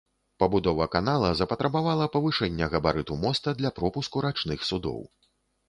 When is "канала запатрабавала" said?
0.95-2.07